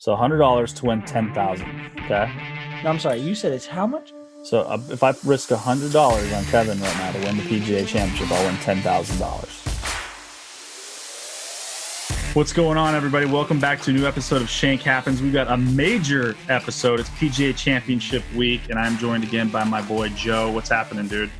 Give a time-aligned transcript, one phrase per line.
[0.00, 1.68] So hundred dollars to win ten thousand.
[1.98, 2.32] Okay.
[2.82, 3.20] No, I'm sorry.
[3.20, 4.14] You said it's how much?
[4.44, 7.86] So uh, if I risk hundred dollars on Kevin right now to win the PGA
[7.86, 9.50] Championship, I'll win ten thousand dollars.
[12.32, 13.26] What's going on, everybody?
[13.26, 15.20] Welcome back to a new episode of Shank Happens.
[15.20, 16.98] We've got a major episode.
[16.98, 20.50] It's PGA Championship week, and I'm joined again by my boy Joe.
[20.50, 21.30] What's happening, dude?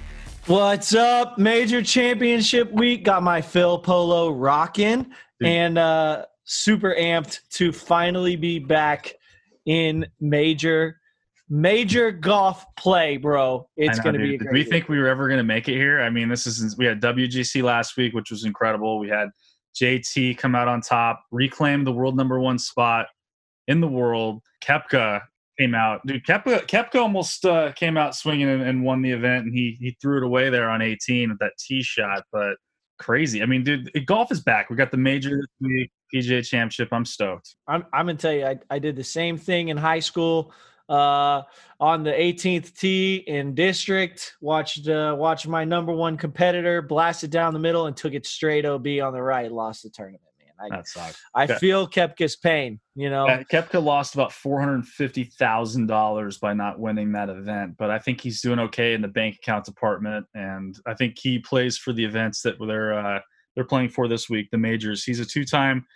[0.44, 1.38] What's up?
[1.38, 3.04] Major championship week.
[3.04, 5.10] Got my Phil Polo rocking
[5.42, 9.14] and uh super amped to finally be back
[9.66, 11.00] in major
[11.48, 13.68] major golf play, bro.
[13.76, 14.38] It's gonna dude.
[14.40, 16.00] be Did we think we were ever going to make it here?
[16.00, 18.98] I mean, this is we had WGC last week, which was incredible.
[18.98, 19.28] We had
[19.80, 23.06] JT come out on top, reclaim the world number one spot
[23.68, 24.42] in the world.
[24.64, 25.22] Koepka
[25.58, 26.24] came out, dude.
[26.24, 29.96] Koepka Koepka almost uh, came out swinging and, and won the event, and he he
[30.02, 32.54] threw it away there on 18 with that tee shot, but.
[32.98, 33.42] Crazy.
[33.42, 34.68] I mean, dude, golf is back.
[34.68, 36.88] We got the major this week, PGA Championship.
[36.92, 37.56] I'm stoked.
[37.66, 40.52] I'm, I'm gonna tell you, I, I did the same thing in high school.
[40.90, 41.42] Uh,
[41.78, 47.30] on the 18th tee in district, watched uh, watched my number one competitor blast it
[47.30, 49.52] down the middle and took it straight OB on the right.
[49.52, 50.72] Lost the tournament, man.
[50.72, 51.22] I That sucks.
[51.32, 51.54] I okay.
[51.58, 52.80] feel Koepka's pain.
[52.96, 57.28] You know, Uh, Koepka lost about four hundred fifty thousand dollars by not winning that
[57.28, 61.20] event, but I think he's doing okay in the bank account department, and I think
[61.20, 63.20] he plays for the events that they're uh,
[63.54, 65.04] they're playing for this week, the majors.
[65.04, 65.86] He's a two-time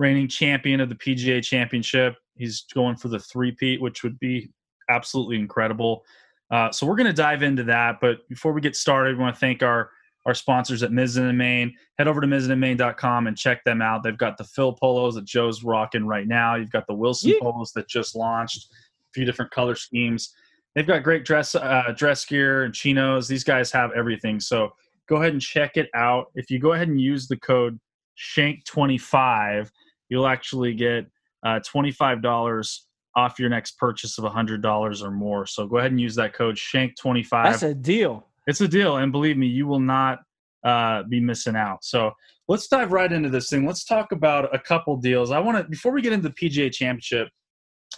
[0.00, 2.16] reigning champion of the PGA Championship.
[2.36, 4.50] He's going for the three-peat, which would be
[4.88, 6.02] absolutely incredible.
[6.50, 9.36] Uh, so we're going to dive into that, but before we get started, we want
[9.36, 9.90] to thank our
[10.26, 11.74] our sponsors at Mizzen and Main.
[11.96, 14.02] Head over to mizzenandmain.com and check them out.
[14.02, 16.56] They've got the Phil polos that Joe's rocking right now.
[16.56, 17.36] You've got the Wilson Yeah.
[17.40, 20.34] polos that just launched, a few different color schemes.
[20.74, 23.28] They've got great dress uh, dress gear and chinos.
[23.28, 24.40] These guys have everything.
[24.40, 24.72] So
[25.08, 26.26] go ahead and check it out.
[26.34, 27.80] If you go ahead and use the code
[28.18, 29.70] Shank25,
[30.10, 31.06] you'll actually get
[31.46, 32.78] uh, $25
[33.16, 35.46] off your next purchase of $100 or more.
[35.46, 38.26] So go ahead and use that code Shank25 that's a deal.
[38.46, 40.18] it's a deal and believe me you will not
[40.64, 41.82] uh, be missing out.
[41.84, 42.12] So
[42.46, 43.66] let's dive right into this thing.
[43.66, 45.30] Let's talk about a couple deals.
[45.30, 47.28] I want to before we get into the pga championship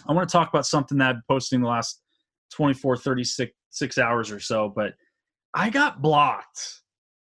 [0.07, 2.01] i want to talk about something that i'm posting the last
[2.51, 4.93] 24 36 six hours or so but
[5.53, 6.81] i got blocked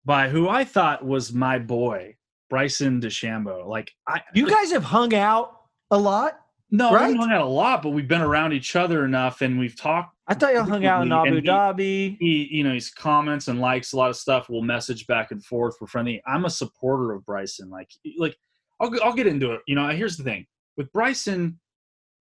[0.04, 2.14] by who i thought was my boy
[2.50, 3.66] bryson DeChambeau.
[3.66, 5.60] like i You guys have hung out
[5.90, 6.38] a lot.
[6.70, 7.00] no right?
[7.00, 9.76] i haven't hung out a lot but we've been around each other enough and we've
[9.76, 12.18] talked I thought y'all hung out in Abu Dhabi.
[12.20, 15.42] he you know he's comments and likes a lot of stuff we'll message back and
[15.44, 18.36] forth we're friendly i'm a supporter of bryson like like
[18.80, 21.58] i'll, I'll get into it you know here's the thing with bryson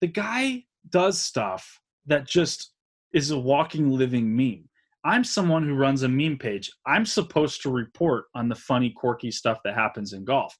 [0.01, 2.71] the guy does stuff that just
[3.13, 4.66] is a walking living meme
[5.07, 6.71] i'm someone who runs a meme page.
[6.85, 10.55] I'm supposed to report on the funny quirky stuff that happens in golf.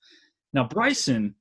[0.54, 1.36] Now bryson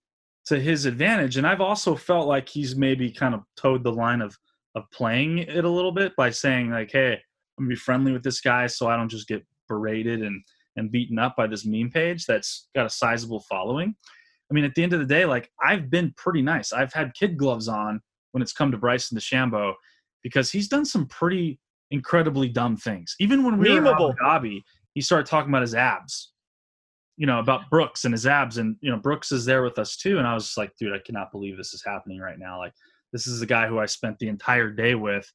[0.47, 4.21] to his advantage and i've also felt like he's maybe kind of toed the line
[4.21, 4.37] of
[4.77, 8.23] of playing it a little bit by saying like hey i'm gonna be friendly with
[8.23, 10.41] this guy so i don't just get berated and
[10.77, 13.95] and beaten up by this meme page that's got a sizable following.
[14.51, 16.73] I mean at the end of the day like i've been pretty nice.
[16.73, 18.01] I've had kid gloves on
[18.33, 19.75] when it's come to bryson DeChambeau
[20.23, 21.59] because he's done some pretty
[21.91, 24.63] incredibly dumb things even when we were in Abu Dhabi
[24.95, 26.33] he started talking about his abs
[27.17, 29.97] you know about brooks and his abs and you know brooks is there with us
[29.97, 32.59] too and i was just like dude i cannot believe this is happening right now
[32.59, 32.73] like
[33.13, 35.31] this is the guy who I spent the entire day with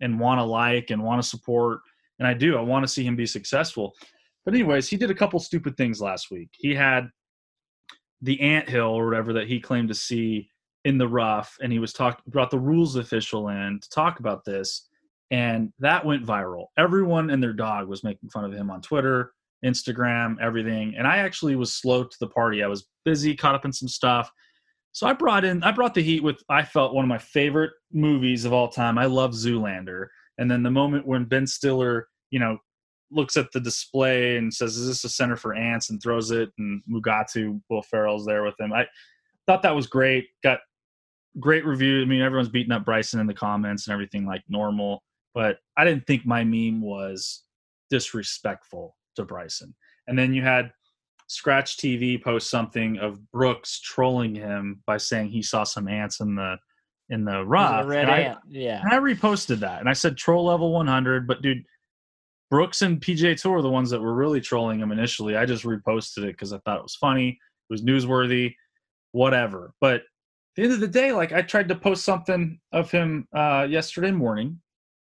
[0.00, 1.80] and want to like and want to support.
[2.18, 2.56] And I do.
[2.56, 3.94] I want to see him be successful.
[4.44, 6.50] But, anyways, he did a couple stupid things last week.
[6.52, 7.08] He had
[8.22, 10.50] the ant hill or whatever that he claimed to see
[10.84, 14.44] in the rough, and he was talking brought the rules official in to talk about
[14.44, 14.88] this.
[15.30, 16.66] And that went viral.
[16.78, 19.32] Everyone and their dog was making fun of him on Twitter,
[19.64, 20.94] Instagram, everything.
[20.96, 22.62] And I actually was slow to the party.
[22.62, 24.30] I was busy, caught up in some stuff.
[24.92, 27.72] So I brought in I brought the heat with I felt one of my favorite
[27.92, 28.96] movies of all time.
[28.96, 30.06] I love Zoolander.
[30.38, 32.58] And then the moment when Ben Stiller, you know,
[33.10, 36.50] looks at the display and says, "Is this a center for ants?" and throws it,
[36.58, 38.72] and Mugatu Will Ferrell's there with him.
[38.72, 38.86] I
[39.46, 40.28] thought that was great.
[40.42, 40.60] Got
[41.38, 42.02] great review.
[42.02, 45.02] I mean, everyone's beating up Bryson in the comments and everything like normal,
[45.36, 47.42] but I didn't think my meme was
[47.90, 49.74] disrespectful to Bryson.
[50.08, 50.72] And then you had
[51.28, 56.34] Skratch TV post something of Brooks trolling him by saying he saw some ants in
[56.34, 56.56] the
[57.10, 57.86] in the rough.
[57.86, 58.38] red I, ant.
[58.48, 58.80] Yeah.
[58.82, 61.26] and I reposted that and I said troll level 100.
[61.26, 61.64] But dude,
[62.50, 65.36] Brooks and PGA Tour are the ones that were really trolling him initially.
[65.36, 68.54] I just reposted it because I thought it was funny, it was newsworthy,
[69.12, 69.74] whatever.
[69.82, 70.02] But at
[70.56, 74.12] the end of the day, like I tried to post something of him uh, yesterday
[74.12, 74.60] morning,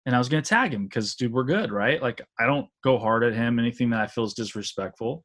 [0.06, 2.00] and I was going to tag him because, dude, we're good, right?
[2.00, 3.58] Like I don't go hard at him.
[3.58, 5.24] Anything that I feel is disrespectful.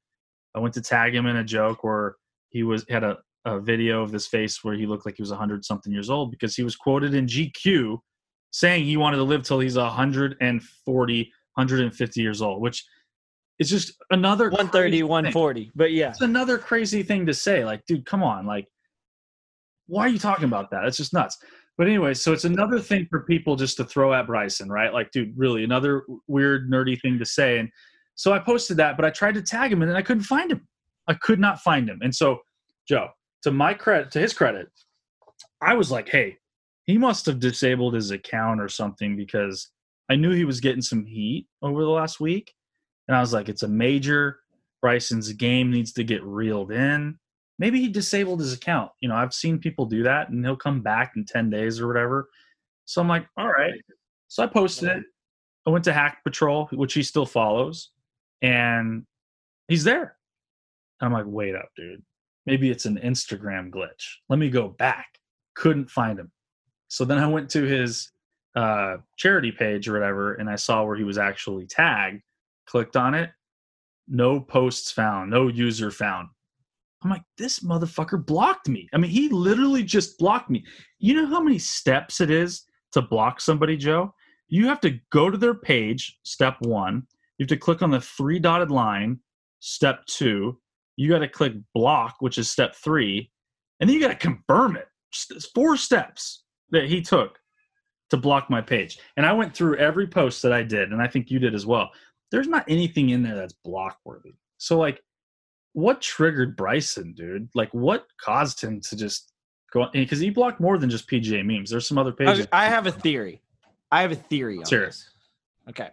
[0.56, 2.16] I went to tag him in a joke where
[2.50, 5.30] he was had a a video of this face where he looked like he was
[5.30, 8.00] 100 something years old because he was quoted in GQ
[8.52, 12.84] saying he wanted to live till he's 140, 150 years old, which
[13.60, 15.08] is just another 130, crazy thing.
[15.08, 15.72] 140.
[15.76, 16.10] But yeah.
[16.10, 17.64] It's another crazy thing to say.
[17.64, 18.48] Like, dude, come on.
[18.48, 18.68] Like,
[19.88, 20.86] why are you talking about that?
[20.86, 21.38] It's just nuts.
[21.78, 24.94] But anyway, so it's another thing for people just to throw at Bryson, right?
[24.94, 27.60] Like, dude, really another weird, nerdy thing to say.
[27.60, 27.70] And
[28.16, 30.52] so I posted that, but I tried to tag him and then I couldn't find
[30.52, 30.66] him.
[31.08, 32.00] I could not find him.
[32.02, 32.40] And so,
[32.88, 33.10] Joe,
[33.44, 34.70] to my credit, to his credit,
[35.62, 36.38] I was like, hey,
[36.86, 39.70] he must have disabled his account or something because
[40.10, 42.54] I knew he was getting some heat over the last week.
[43.08, 44.40] And I was like, it's a major.
[44.82, 47.18] Bryson's game needs to get reeled in.
[47.58, 48.92] Maybe he disabled his account.
[49.00, 51.88] You know, I've seen people do that and he'll come back in 10 days or
[51.88, 52.30] whatever.
[52.86, 53.74] So I'm like, all right.
[54.28, 55.04] So I posted it.
[55.66, 57.90] I went to Hack Patrol, which he still follows,
[58.42, 59.06] and
[59.68, 60.16] he's there.
[61.02, 62.04] I'm like, wait up, dude.
[62.46, 64.18] Maybe it's an Instagram glitch.
[64.30, 65.08] Let me go back.
[65.56, 66.32] Couldn't find him.
[66.88, 68.12] So then I went to his
[68.56, 72.22] uh, charity page or whatever, and I saw where he was actually tagged.
[72.68, 73.32] Clicked on it.
[74.08, 75.32] No posts found.
[75.32, 76.30] No user found.
[77.06, 78.90] I'm like, this motherfucker blocked me.
[78.92, 80.66] I mean, he literally just blocked me.
[80.98, 82.64] You know how many steps it is
[82.94, 84.12] to block somebody, Joe?
[84.48, 87.04] You have to go to their page, step one.
[87.38, 89.20] You have to click on the three dotted line,
[89.60, 90.60] step two.
[90.96, 93.32] You got to click block, which is step three.
[93.80, 94.88] And then you got to confirm it.
[95.30, 97.38] It's four steps that he took
[98.10, 98.98] to block my page.
[99.16, 101.68] And I went through every post that I did, and I think you did as
[101.68, 101.92] well.
[102.32, 104.34] There's not anything in there that's block worthy.
[104.58, 105.04] So, like,
[105.76, 107.50] what triggered Bryson, dude?
[107.54, 109.34] Like, what caused him to just
[109.74, 109.88] go?
[109.92, 111.70] Because he blocked more than just PGA memes.
[111.70, 112.48] There's some other pages.
[112.54, 113.42] I, I have a theory.
[113.92, 114.86] I have a theory on Sure.
[114.86, 115.10] this.
[115.70, 115.90] Okay.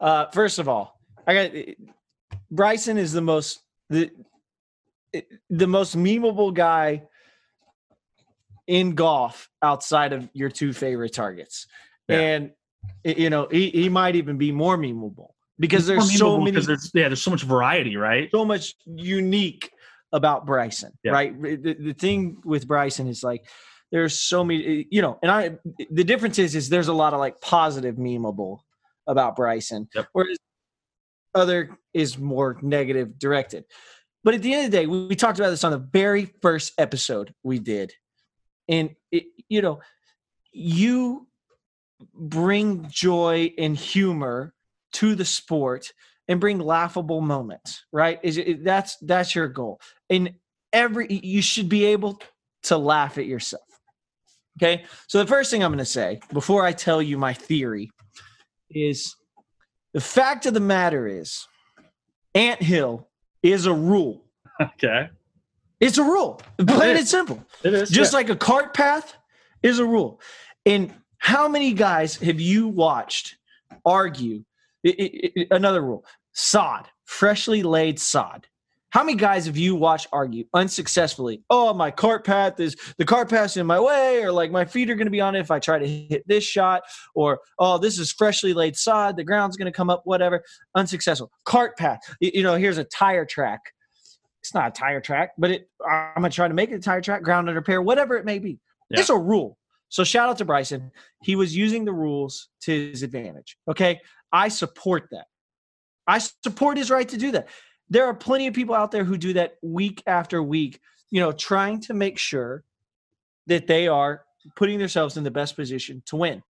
[0.00, 1.50] Uh, first of all, I got
[2.50, 3.60] Bryson is the most
[3.90, 4.10] the
[5.50, 7.02] the most memeable guy
[8.66, 11.66] in golf outside of your two favorite targets,
[12.08, 12.18] Yeah.
[12.18, 12.50] and
[13.04, 15.32] you know he, he might even be more memeable
[15.62, 18.28] because there's so many there's yeah, there's so much variety, right?
[18.32, 19.70] so much unique
[20.12, 21.12] about Bryson, Yeah.
[21.12, 21.40] right?
[21.40, 23.46] The, the thing with Bryson is like
[23.92, 25.56] there's so many, eh, you know, and I
[25.90, 28.58] the difference is is there's a lot of like positive memeable
[29.06, 30.08] about Bryson, Yep.
[30.12, 30.36] whereas
[31.34, 33.64] other is more negative directed.
[34.24, 36.26] But at the end of the day, we, we talked about this on the very
[36.42, 37.92] first episode we did,
[38.68, 39.80] and it, you know,
[40.52, 41.28] you
[42.14, 44.54] bring joy and humor
[44.92, 45.92] to the sport
[46.28, 48.20] and bring laughable moments right?
[48.22, 49.80] Is it, that's that's your goal.
[50.08, 50.34] And
[50.72, 52.20] every you should be able
[52.64, 53.62] to laugh at yourself
[54.58, 54.84] okay?
[55.08, 57.90] So the first thing i'm going to say before i tell you my theory
[58.70, 59.16] is
[59.92, 61.46] the fact of the matter is
[62.34, 63.08] ant hill
[63.42, 64.24] is a rule.
[64.60, 65.08] Okay,
[65.80, 66.40] it's a rule.
[66.58, 67.44] Plain and simple.
[67.64, 68.18] It is just yeah.
[68.18, 69.16] like a cart path
[69.62, 70.20] is a rule.
[70.64, 73.36] And how many guys have you watched
[73.84, 74.44] argue?
[74.86, 78.46] I- i- i- another rule: sod, freshly laid sod.
[78.90, 81.42] How many guys have you watched argue unsuccessfully?
[81.48, 84.90] Oh, my cart path is the cart path's in my way, or like my feet
[84.90, 86.82] are going to be on it if I try to hit this shot,
[87.14, 90.42] or oh, this is freshly laid sod, the ground's going to come up, whatever.
[90.74, 91.30] Unsuccessful.
[91.46, 92.00] Cart path.
[92.20, 93.60] You know, here's a tire track.
[94.42, 95.70] It's not a tire track, but it.
[95.88, 98.40] I'm gonna try to make it a tire track, ground under repair, whatever it may
[98.40, 98.58] be.
[98.90, 99.00] Yeah.
[99.00, 99.56] It's a rule.
[99.88, 100.90] So shout out to Bryson.
[101.22, 103.56] He was using the rules to his advantage.
[103.68, 104.00] Okay.
[104.32, 105.26] I support that.
[106.06, 107.48] I support his right to do that.
[107.90, 111.32] There are plenty of people out there who do that week after week, you know,
[111.32, 112.64] trying to make sure
[113.46, 114.24] that they are
[114.56, 116.42] putting themselves in the best position to win.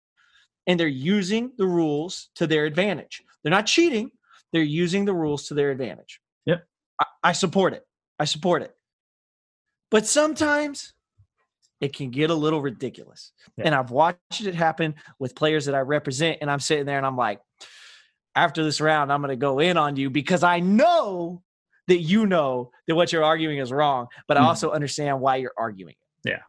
[0.66, 3.22] And they're using the rules to their advantage.
[3.42, 4.12] They're not cheating,
[4.52, 6.20] they're using the rules to their advantage.
[6.46, 6.64] Yep.
[7.00, 7.86] I, I support it.
[8.18, 8.74] I support it.
[9.90, 10.92] But sometimes
[11.80, 13.32] it can get a little ridiculous.
[13.56, 13.64] Yeah.
[13.66, 17.06] And I've watched it happen with players that I represent, and I'm sitting there and
[17.06, 17.40] I'm like,
[18.34, 21.42] after this round, I'm going to go in on you because I know
[21.88, 24.44] that you know that what you're arguing is wrong, but I Mhm.
[24.46, 26.28] also understand why you're arguing it.
[26.30, 26.42] Yeah.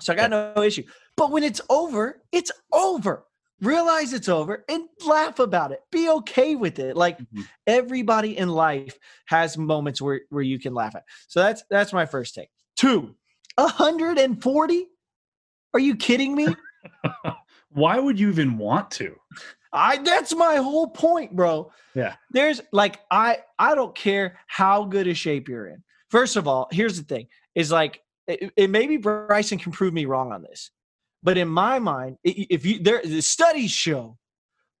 [0.00, 0.84] So I got no issue.
[1.16, 3.24] But when it's over, it's over.
[3.60, 5.80] Realize it's over and laugh about it.
[5.90, 6.96] Be okay with it.
[6.96, 7.46] Like Mhm.
[7.66, 11.04] everybody in life has moments where, where you can laugh at.
[11.28, 12.50] So that's that's my first take.
[12.76, 13.14] Two,
[13.56, 14.88] 140?
[15.72, 16.54] Are you kidding me?
[17.70, 19.16] Why would you even want to?
[19.74, 21.72] I that's my whole point, bro.
[21.94, 22.14] Yeah.
[22.30, 25.82] There's like I I don't care how good a shape you're in.
[26.10, 30.06] First of all, here's the thing: is like it, it maybe Bryson can prove me
[30.06, 30.70] wrong on this,
[31.22, 34.16] but in my mind, if you there the studies show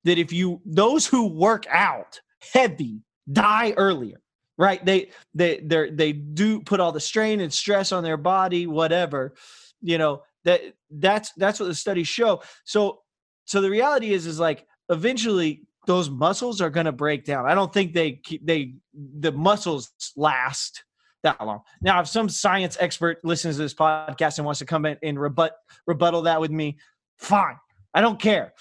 [0.04, 2.20] that if you those who work out
[2.52, 3.00] heavy
[3.32, 4.20] die earlier.
[4.56, 4.84] right?
[4.84, 9.34] They they they they do put all the strain and stress on their body, whatever.
[9.80, 10.60] You know that
[10.90, 12.42] that's that's what the studies show.
[12.64, 13.00] So
[13.44, 17.46] so the reality is is like eventually those muscles are going to break down.
[17.46, 20.84] I don't think they they the muscles last
[21.22, 21.60] that long.
[21.80, 25.20] Now, if some science expert listens to this podcast and wants to come in and
[25.20, 25.54] rebut
[25.86, 26.78] rebuttal that with me,
[27.18, 27.56] fine.
[27.92, 28.54] I don't care.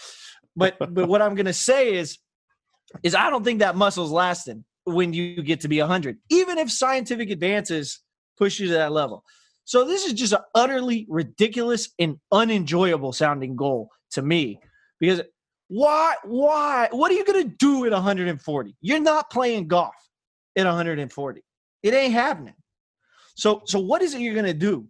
[0.56, 2.18] But but what I'm going to say is
[3.04, 6.70] is I don't think that muscle's lasting when you get to be 100, even if
[6.70, 8.02] scientific advances
[8.38, 9.24] push you to that level.
[9.66, 14.60] So this is just an utterly ridiculous and unenjoyable sounding goal to me
[15.00, 15.22] because
[15.74, 18.76] why why what are you going to do at 140?
[18.82, 19.96] You're not playing golf
[20.56, 21.42] at 140.
[21.82, 22.54] It ain't happening.
[23.36, 24.86] So so what is it you're going to do?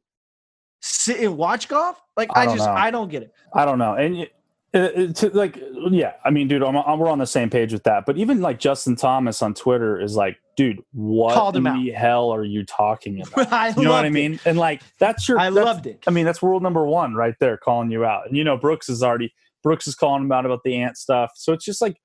[0.82, 2.02] Sit and watch golf?
[2.18, 2.74] Like I, I just know.
[2.74, 3.34] I don't get it.
[3.56, 3.94] I don't know.
[3.94, 4.28] And
[4.75, 5.62] uh, uh, to, like
[5.92, 8.42] yeah i mean dude I'm, I'm, we're on the same page with that but even
[8.42, 13.22] like justin thomas on twitter is like dude what in the hell are you talking
[13.28, 14.42] about I you know what i mean it.
[14.48, 17.56] and like that's your i loved it i mean that's world number one right there
[17.56, 19.32] calling you out and you know brooks is already
[19.63, 21.98] brooks is calling him out about the ant stuff so it's just like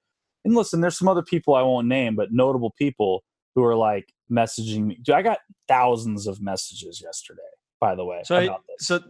[0.45, 3.23] and listen there's some other people i won't name but notable people
[3.55, 7.41] who are like messaging me dude, i got thousands of messages yesterday
[7.81, 9.01] by the way so so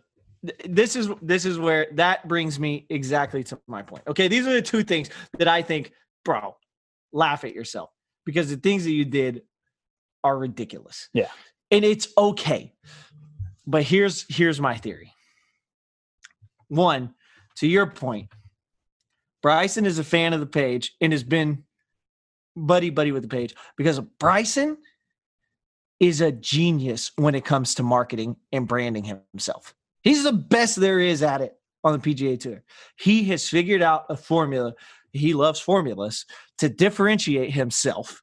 [0.43, 4.05] this is this is where that brings me exactly to my point.
[4.07, 5.93] Okay, these are the two things that I think,
[6.25, 6.57] bro,
[7.13, 7.91] laugh at yourself
[8.25, 9.43] because the things that you did
[10.23, 11.09] are ridiculous.
[11.13, 11.29] Yeah.
[11.71, 12.73] And it's okay.
[13.67, 15.13] But here's here's my theory.
[16.69, 17.15] One,
[17.57, 18.29] to your point,
[19.43, 21.65] Bryson is a fan of the page and has been
[22.57, 24.77] buddy buddy with the page because Bryson
[26.01, 29.75] is a genius when it comes to marketing and branding himself.
[30.03, 31.55] He's the best there is at it
[31.85, 32.63] on the PGA Tour.
[32.99, 34.75] He has figured out a formula.
[35.13, 36.25] He loves formulas
[36.59, 38.23] to differentiate himself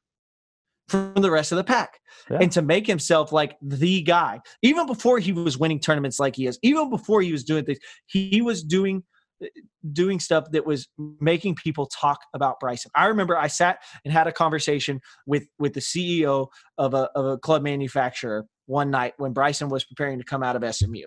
[0.88, 2.38] from the rest of the pack yeah.
[2.40, 4.40] and to make himself like the guy.
[4.62, 7.78] Even before he was winning tournaments like he is, even before he was doing things,
[8.06, 9.02] he was doing
[9.92, 10.88] doing stuff that was
[11.20, 12.90] making people talk about Bryson.
[12.94, 17.26] I remember I sat and had a conversation with with the CEO of a of
[17.26, 21.04] a club manufacturer one night when Bryson was preparing to come out of SMU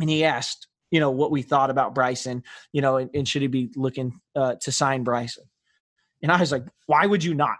[0.00, 2.42] and he asked, you know, what we thought about Bryson,
[2.72, 5.44] you know, and, and should he be looking uh, to sign Bryson?
[6.22, 7.56] And I was like, why would you not?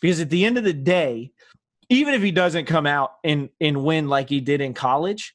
[0.00, 1.30] Because at the end of the day,
[1.88, 5.34] even if he doesn't come out and and win like he did in college,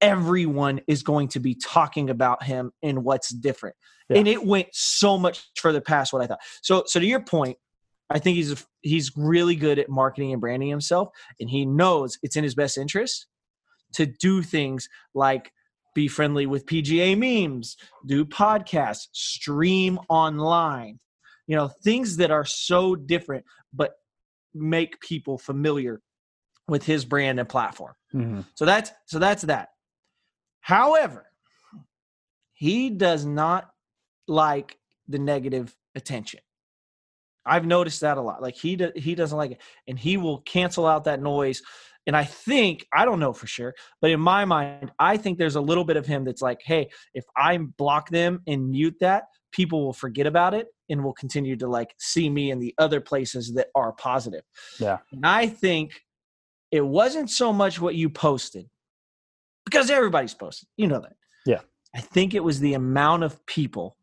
[0.00, 3.76] everyone is going to be talking about him and what's different.
[4.08, 4.18] Yeah.
[4.18, 6.40] And it went so much further past what I thought.
[6.62, 7.58] So so to your point,
[8.10, 11.08] I think he's he's really good at marketing and branding himself,
[11.40, 13.26] and he knows it's in his best interest
[13.94, 15.52] to do things like
[15.94, 21.00] be friendly with PGA memes, do podcasts, stream online.
[21.46, 23.92] You know, things that are so different, but
[24.52, 26.00] make people familiar
[26.68, 27.94] with his brand and platform.
[28.14, 28.40] Mm-hmm.
[28.54, 29.68] So that's so that's that.
[30.66, 31.26] However,
[32.54, 33.70] he does not
[34.26, 36.40] like the negative attention.
[37.44, 38.42] I've noticed that a lot.
[38.42, 41.62] Like he do, he doesn't like it, and he will cancel out that noise
[42.06, 45.56] and I think, I don't know for sure, but in my mind, I think there's
[45.56, 49.24] a little bit of him that's like, hey, if I block them and mute that,
[49.52, 53.00] people will forget about it and will continue to like see me in the other
[53.00, 54.42] places that are positive.
[54.78, 54.98] Yeah.
[55.12, 56.00] And I think
[56.70, 58.66] it wasn't so much what you posted
[59.66, 60.68] because everybody's posted.
[60.78, 61.16] You know that.
[61.44, 61.60] Yeah.
[61.94, 63.98] I think it was the amount of people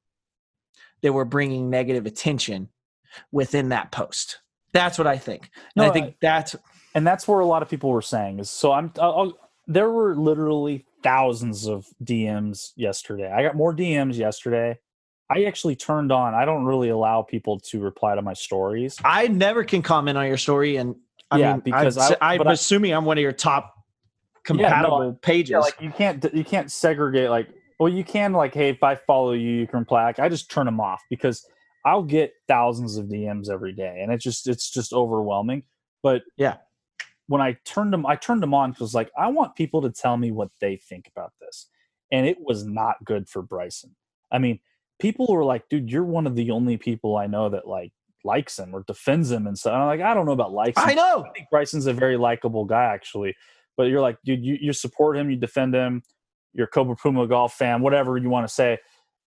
[1.01, 2.69] that were bringing negative attention
[3.31, 4.39] within that post.
[4.73, 5.49] That's what I think.
[5.75, 6.55] And no, I think I, that's
[6.95, 10.15] and that's where a lot of people were saying is so i'm I'll, there were
[10.15, 14.77] literally thousands of dms yesterday i got more dms yesterday
[15.29, 19.27] i actually turned on i don't really allow people to reply to my stories i
[19.27, 20.95] never can comment on your story and
[21.31, 23.73] I yeah mean, because I, am assuming i'm one of your top
[24.45, 27.47] compatible yeah, no, pages yeah, like you can't you can't segregate like
[27.79, 30.65] well you can like hey if i follow you you can reply i just turn
[30.65, 31.45] them off because
[31.85, 35.63] i'll get thousands of dms every day and it's just it's just overwhelming
[36.01, 36.57] but yeah
[37.27, 40.17] when I turned them, I turned them on because like I want people to tell
[40.17, 41.67] me what they think about this,
[42.11, 43.95] and it was not good for Bryson.
[44.31, 44.59] I mean,
[44.99, 47.91] people were like, "Dude, you're one of the only people I know that like
[48.23, 50.81] likes him or defends him," and so I'm like, I don't know about likes.
[50.81, 50.89] Him.
[50.89, 51.25] I know.
[51.27, 53.35] I think Bryson's a very likable guy actually,
[53.77, 56.03] but you're like, dude, you, you support him, you defend him,
[56.53, 58.77] you're Cobra Puma golf fan, whatever you want to say,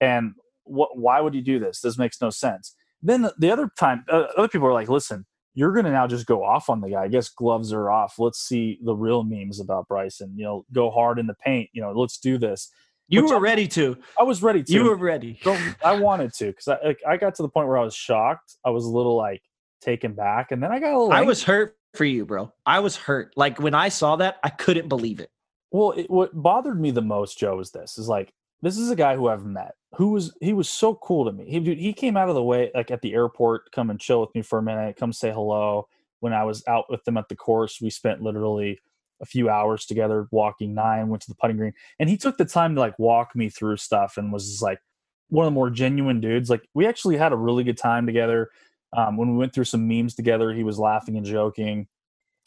[0.01, 0.33] and
[0.65, 0.99] what?
[0.99, 1.81] Why would you do this?
[1.81, 2.75] This makes no sense.
[3.03, 5.27] Then the, the other time, uh, other people are like, listen
[5.57, 7.05] you're going to now just go off on the guy.
[7.05, 8.17] I guess gloves are off.
[8.19, 10.35] Let's see the real memes about Bryson.
[10.37, 11.71] You know, go hard in the paint.
[11.73, 12.71] You know, let's do this.
[13.09, 13.97] You Which were I, ready to.
[14.21, 14.73] I was ready to.
[14.73, 15.41] You were ready.
[15.85, 18.57] I wanted to because I like, I got to the point where I was shocked.
[18.67, 19.41] I was a little like
[19.81, 21.13] taken back, and then I got a little.
[21.13, 22.53] I was hurt for you, bro.
[22.65, 23.33] I was hurt.
[23.37, 25.31] Like when I saw that, I couldn't believe it.
[25.71, 28.97] Well, it, what bothered me the most, Joe, is this: is like this is a
[28.97, 31.49] guy who I've met, who was he was so cool to me.
[31.49, 34.21] He dude, he came out of the way, like at the airport, come and chill
[34.21, 35.89] with me for a minute, come say hello.
[36.21, 38.81] When I was out with them at the course, we spent literally
[39.21, 42.45] a few hours together, walking nine, went to the putting green, and he took the
[42.45, 44.81] time to like walk me through stuff, and was just like
[45.29, 46.49] one of the more genuine dudes.
[46.49, 48.51] Like we actually had a really good time together.
[48.93, 51.87] Um, when we went through some memes together, he was laughing and joking.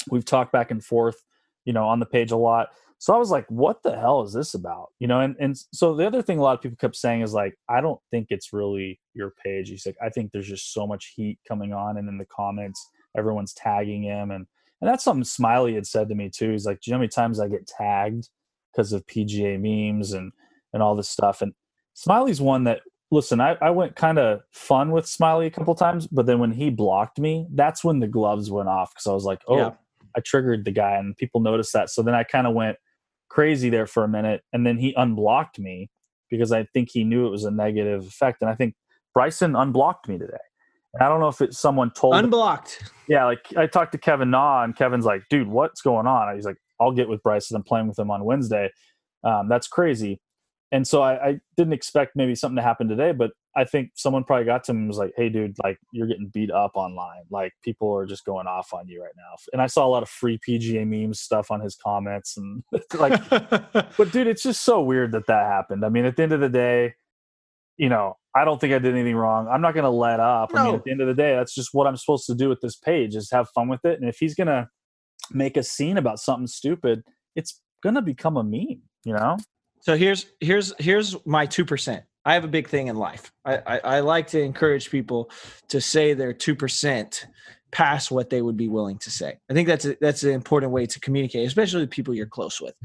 [0.09, 1.23] We've talked back and forth,
[1.65, 2.69] you know, on the page a lot.
[2.97, 4.89] So I was like, what the hell is this about?
[4.99, 7.33] You know, and, and so the other thing a lot of people kept saying is
[7.33, 9.69] like, I don't think it's really your page.
[9.69, 11.97] He's like, I think there's just so much heat coming on.
[11.97, 12.85] And in the comments,
[13.17, 14.31] everyone's tagging him.
[14.31, 14.45] And
[14.81, 16.51] and that's something Smiley had said to me too.
[16.51, 18.29] He's like, Do you know how many times I get tagged
[18.71, 20.31] because of PGA memes and
[20.73, 21.41] and all this stuff?
[21.41, 21.53] And
[21.93, 22.81] Smiley's one that
[23.11, 26.51] listen, I, I went kind of fun with Smiley a couple times, but then when
[26.51, 29.71] he blocked me, that's when the gloves went off because I was like, Oh, yeah.
[30.15, 31.89] I triggered the guy and people noticed that.
[31.89, 32.77] So then I kind of went
[33.29, 35.89] crazy there for a minute, and then he unblocked me
[36.29, 38.41] because I think he knew it was a negative effect.
[38.41, 38.75] And I think
[39.13, 40.37] Bryson unblocked me today.
[40.93, 42.81] And I don't know if it's someone told me unblocked.
[42.81, 42.89] Him.
[43.07, 46.45] Yeah, like I talked to Kevin Na, and Kevin's like, "Dude, what's going on?" He's
[46.45, 47.55] like, "I'll get with Bryson.
[47.55, 48.71] I'm playing with him on Wednesday."
[49.23, 50.19] Um, that's crazy.
[50.71, 54.23] And so I, I, didn't expect maybe something to happen today, but I think someone
[54.23, 57.23] probably got to him and was like, "Hey, dude, like you're getting beat up online.
[57.31, 60.03] Like people are just going off on you right now." And I saw a lot
[60.03, 62.63] of free PGA memes stuff on his comments, and
[62.99, 65.83] like, but dude, it's just so weird that that happened.
[65.83, 66.93] I mean, at the end of the day,
[67.77, 69.47] you know, I don't think I did anything wrong.
[69.47, 70.53] I'm not going to let up.
[70.53, 70.59] No.
[70.59, 72.47] I mean, at the end of the day, that's just what I'm supposed to do
[72.47, 73.99] with this page is have fun with it.
[73.99, 74.67] And if he's going to
[75.31, 77.01] make a scene about something stupid,
[77.35, 79.37] it's going to become a meme, you know?
[79.81, 82.03] So here's here's here's my two percent.
[82.25, 83.31] I have a big thing in life.
[83.45, 85.31] I, I, I like to encourage people
[85.69, 87.25] to say their two percent
[87.71, 89.37] past what they would be willing to say.
[89.49, 92.59] I think that's a, that's an important way to communicate, especially the people you're close
[92.59, 92.75] with.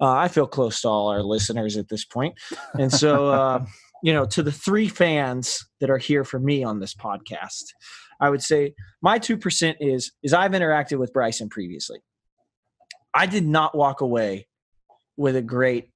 [0.00, 2.34] Uh, I feel close to all our listeners at this point,
[2.74, 3.64] and so uh,
[4.02, 7.72] you know, to the three fans that are here for me on this podcast,
[8.20, 12.00] I would say my two percent is is I've interacted with Bryson previously.
[13.14, 14.48] I did not walk away
[15.16, 15.91] with a great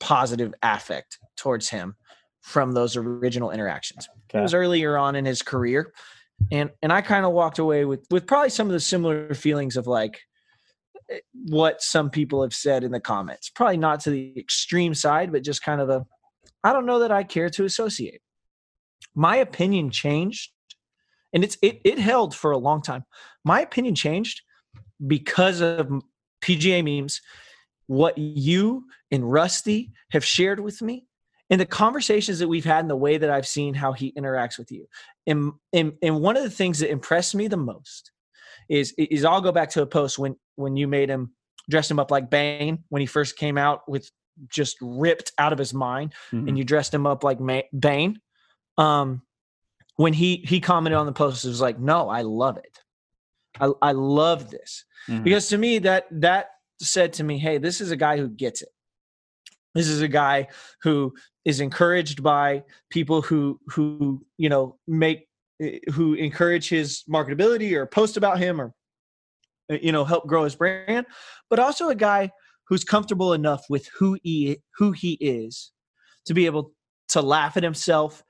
[0.00, 1.96] positive affect towards him
[2.40, 4.08] from those original interactions.
[4.30, 4.38] Okay.
[4.38, 5.92] It was earlier on in his career,
[6.50, 9.76] and and I kind of walked away with with probably some of the similar feelings
[9.76, 10.20] of like
[11.10, 13.50] eh, what some people have said in the comments.
[13.50, 16.06] Probably not to the extreme side, but just kind of a
[16.64, 18.20] I don't know that I care to associate.
[19.14, 20.52] My opinion changed,
[21.32, 23.04] and it's it it held for a long time.
[23.44, 24.42] My opinion changed
[25.06, 25.90] because of
[26.42, 27.20] PGA memes
[27.88, 31.06] what you and Rusty have shared with me
[31.50, 34.58] and the conversations that we've had and the way that I've seen how he interacts
[34.58, 34.86] with you.
[35.26, 38.12] And, and, and one of the things that impressed me the most
[38.68, 41.32] is, is I'll go back to a post when, when you made him
[41.70, 44.10] dress him up like Bane when he first came out with
[44.48, 46.48] just ripped out of his mind mm-hmm.
[46.48, 47.38] and you dressed him up like
[47.78, 48.20] Bane.
[48.76, 49.22] Um,
[49.96, 52.78] when he, he commented on the post, it was like, no, I love it.
[53.60, 55.24] I, I love this mm-hmm.
[55.24, 58.62] because to me that, that said to me, "Hey, this is a guy who gets
[58.62, 58.70] it.
[59.74, 60.48] This is a guy
[60.82, 61.14] who
[61.44, 65.28] is encouraged by people who who you know make
[65.62, 68.74] eh, who encourage his marketability or post about him or
[69.70, 71.06] eh, you know help grow his brand,
[71.50, 72.30] but also a guy
[72.68, 75.72] who's comfortable enough with who he who he is
[76.26, 76.72] to be able
[77.08, 78.22] to laugh at himself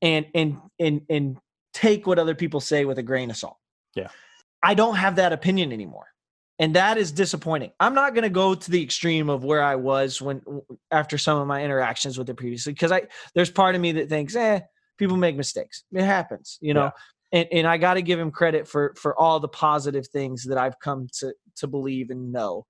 [0.00, 1.38] and and and and
[1.72, 3.56] take what other people say with a grain of salt.
[3.94, 4.08] Yeah.
[4.62, 6.11] I don't have that opinion anymore
[6.62, 7.72] and that is disappointing.
[7.80, 10.42] I'm not going to go to the extreme of where I was when
[10.92, 14.08] after some of my interactions with it previously because I there's part of me that
[14.08, 14.60] thinks, eh,
[14.96, 15.82] people make mistakes.
[15.92, 16.92] It happens, you know.
[17.32, 17.40] Yeah.
[17.40, 20.56] And and I got to give him credit for for all the positive things that
[20.56, 22.64] I've come to to believe and know.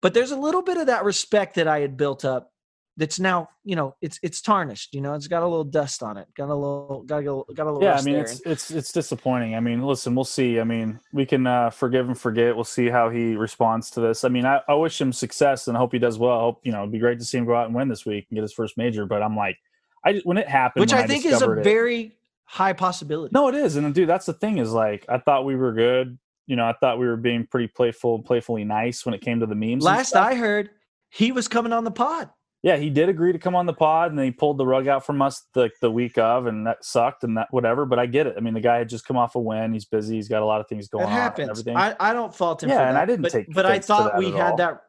[0.00, 2.52] But there's a little bit of that respect that I had built up
[2.98, 6.16] that's now you know it's it's tarnished you know it's got a little dust on
[6.16, 8.70] it got a little got a, little got a little yeah i mean it's it's
[8.72, 9.54] it's disappointing.
[9.54, 10.58] I mean listen we'll see.
[10.58, 12.54] I mean we can uh, forgive and forget.
[12.54, 14.24] We'll see how he responds to this.
[14.24, 16.36] I mean I, I wish him success and i hope he does well.
[16.36, 18.04] I hope you know it'd be great to see him go out and win this
[18.04, 19.56] week and get his first major but i'm like
[20.04, 23.30] i when it happened which i think I is a it, very high possibility.
[23.32, 26.18] No it is and dude that's the thing is like i thought we were good.
[26.46, 29.46] You know i thought we were being pretty playful playfully nice when it came to
[29.46, 30.70] the memes last i heard
[31.10, 32.30] he was coming on the pod
[32.62, 34.88] yeah, he did agree to come on the pod, and then he pulled the rug
[34.88, 37.86] out from us the, the week of, and that sucked, and that whatever.
[37.86, 38.34] But I get it.
[38.36, 39.72] I mean, the guy had just come off a win.
[39.72, 40.16] He's busy.
[40.16, 41.48] He's got a lot of things going it happens.
[41.48, 41.50] on.
[41.52, 41.76] Everything.
[41.76, 42.70] I, I don't fault him.
[42.70, 43.52] Yeah, and I didn't but, take.
[43.52, 44.56] But I thought we had all.
[44.56, 44.80] that.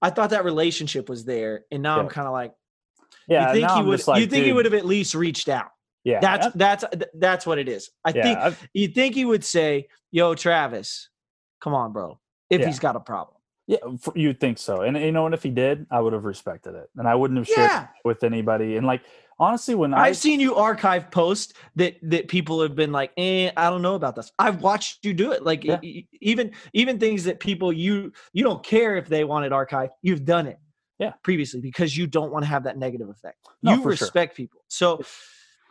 [0.00, 2.02] I thought that relationship was there, and now yeah.
[2.02, 2.52] I'm kind of like,
[3.28, 3.52] yeah.
[3.52, 4.06] You think he would?
[4.08, 5.68] Like, you think dude, he would have at least reached out?
[6.04, 7.88] Yeah, That's that's that's what it is.
[8.04, 11.08] I yeah, think I've- you think he would say, "Yo, Travis,
[11.60, 12.18] come on, bro."
[12.50, 12.66] If Yeah.
[12.66, 13.36] he's got a problem.
[13.72, 14.82] Yeah, you'd think so.
[14.82, 17.38] And you know, and if he did, I would have respected it, and I wouldn't
[17.38, 17.82] have shared Yeah.
[17.84, 18.76] it with anybody.
[18.76, 19.02] And like
[19.38, 23.50] honestly, when I I've seen you archive posts that that people have been like, "Eh,
[23.56, 25.42] I don't know about this." I've watched you do it.
[25.42, 25.80] Like Yeah.
[25.82, 29.90] e- even even things that people you you don't care if they want it archived.
[30.02, 30.58] You've done it.
[30.98, 31.12] Yeah.
[31.22, 33.38] Previously because you don't want to have that negative effect.
[33.62, 34.04] No, you for sure.
[34.06, 34.60] respect people.
[34.68, 35.00] So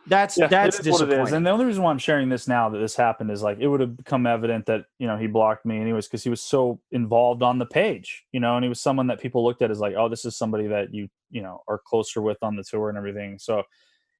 [0.06, 1.34] that's Yeah, that's is what it disappointing.
[1.34, 3.68] And the only reason why I'm sharing this now that this happened is like it
[3.68, 6.80] would have become evident that you know he blocked me anyways because he was so
[6.90, 9.80] involved on the page, you know, and he was someone that people looked at as
[9.80, 12.88] like, oh, this is somebody that you you know are closer with on the tour
[12.88, 13.38] and everything.
[13.38, 13.62] So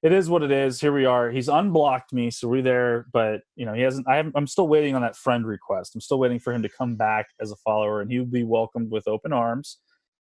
[0.02, 0.80] it is what it is.
[0.80, 1.30] Here we are.
[1.30, 3.06] He's unblocked me, so we're there.
[3.12, 4.08] But you know, he hasn't.
[4.08, 5.94] I haven't, I'm still waiting on that friend request.
[5.94, 8.44] I'm still waiting for him to come back as a follower, and he will be
[8.44, 9.78] welcomed with open arms.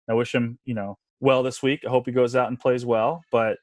[0.09, 1.81] I wish him, you know, well this week.
[1.87, 3.23] I hope he goes out and plays well.
[3.31, 3.59] But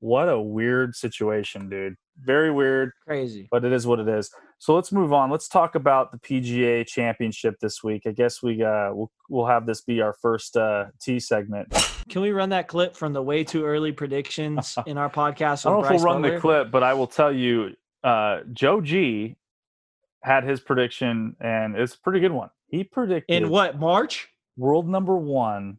[0.00, 1.94] what a weird situation, dude.
[2.18, 3.48] Very weird, Crazy.
[3.50, 4.30] but it is what it is.
[4.58, 5.30] So let's move on.
[5.30, 8.02] Let's talk about the PGA Championship this week.
[8.06, 11.68] I guess we uh we'll, we'll have this be our first uh T segment.
[12.08, 15.66] Can we run that clip from the way too early predictions in our podcast?
[15.66, 17.74] I don't know with if we'll Bryce run the clip, but I will tell you,
[18.02, 19.36] uh, Joe G
[20.22, 22.50] had his prediction, and it's a pretty good one.
[22.68, 24.28] He predicted in what March?
[24.56, 25.78] world number one,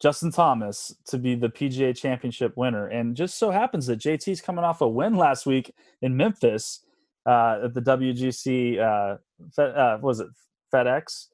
[0.00, 4.64] Justin Thomas, to be the PGA Championship winner, and just so happens that JT's coming
[4.64, 6.80] off a win last week in Memphis
[7.26, 8.78] uh, at the WGC.
[8.78, 9.16] Uh,
[9.54, 10.28] Fed, uh, was it
[10.72, 11.28] FedEx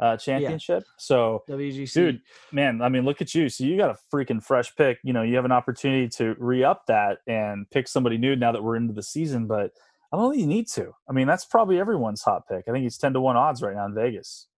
[0.00, 0.84] uh, Championship?
[0.98, 1.92] So WGC.
[1.92, 2.20] dude
[2.52, 5.22] man i mean look at you so you got a freaking fresh pick you know
[5.22, 8.92] you have an opportunity to re-up that and pick somebody new now that we're into
[8.92, 9.72] the season but
[10.12, 12.82] i don't think you need to i mean that's probably everyone's hot pick i think
[12.82, 14.48] he's 10 to 1 odds right now in vegas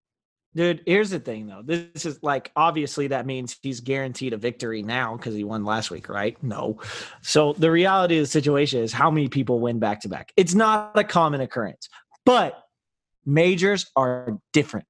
[0.58, 1.62] Dude, here's the thing though.
[1.64, 5.88] This is like obviously that means he's guaranteed a victory now because he won last
[5.88, 6.36] week, right?
[6.42, 6.80] No.
[7.22, 10.32] So the reality of the situation is how many people win back to back.
[10.36, 11.88] It's not a common occurrence,
[12.26, 12.60] but
[13.24, 14.86] majors are different.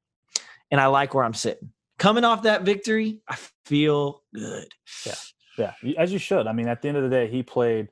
[0.71, 1.71] And I like where I'm sitting.
[1.99, 4.69] Coming off that victory, I feel good.
[5.59, 7.89] yeah y- as you should i mean at the end of the day he played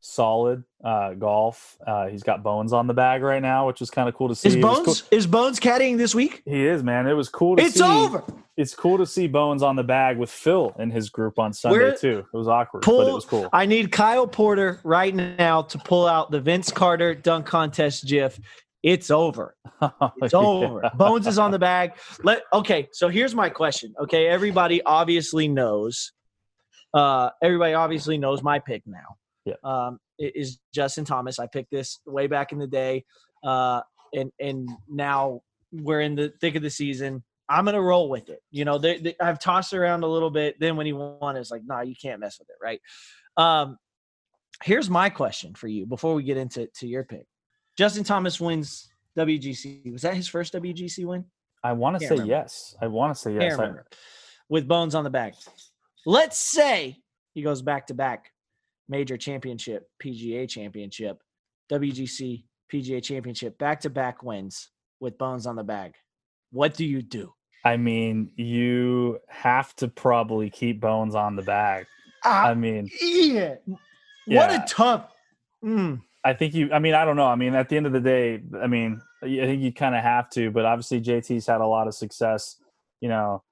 [0.00, 4.08] solid uh golf uh he's got bones on the bag right now which is kind
[4.08, 6.42] of cool to see Is Bones cool- is Bones caddying this week?
[6.44, 8.22] he is man it was cool to It's see over.
[8.56, 11.78] it's cool to see bones on the bag with phil in his group on sunday
[11.78, 15.62] Where- too it was awkward but it was cool I need Kyle Porter right now
[15.62, 18.38] to pull out the Vince Carter dunk contest gif.
[18.82, 19.56] It's over.
[20.22, 20.38] It's Yeah.
[20.38, 20.90] over.
[20.94, 21.92] Bones is on the bag.
[22.22, 22.88] Let okay.
[22.92, 23.92] So here's my question.
[24.00, 26.12] Okay, everybody obviously knows.
[26.94, 29.16] Uh, everybody obviously knows my pick now.
[29.46, 29.54] Yeah.
[29.64, 31.38] Um, it is Justin Thomas.
[31.38, 33.04] I picked this way back in the day.
[33.44, 33.80] Uh,
[34.12, 35.40] and and now
[35.72, 37.22] we're in the thick of the season.
[37.48, 38.42] I'm gonna roll with it.
[38.50, 40.58] You know, they, they, I've tossed around a little bit.
[40.58, 42.80] Then when he won, it's like, nah, you can't mess with it, right?
[43.36, 43.78] Um,
[44.64, 47.26] here's my question for you before we get into to your pick.
[47.78, 49.92] Justin Thomas wins WGC.
[49.92, 51.24] Was that his first WGC win?
[51.62, 52.30] I want to say remember.
[52.30, 52.74] yes.
[52.80, 53.52] I want to say yes.
[53.52, 53.86] I- remember.
[54.48, 55.34] With bones on the back.
[56.04, 56.98] Let's say
[57.34, 58.30] he goes back to back
[58.88, 61.20] major championship, PGA championship,
[61.70, 64.70] WGC, PGA championship, back to back wins
[65.00, 65.94] with bones on the bag.
[66.50, 67.32] What do you do?
[67.64, 71.86] I mean, you have to probably keep bones on the bag.
[72.24, 73.56] I Ah, mean, yeah.
[74.26, 75.12] What a tough.
[75.64, 76.02] Mm.
[76.24, 76.72] I think you.
[76.72, 77.26] I mean, I don't know.
[77.26, 80.02] I mean, at the end of the day, I mean, I think you kind of
[80.02, 80.50] have to.
[80.50, 82.56] But obviously, JT's had a lot of success.
[83.00, 83.42] You know,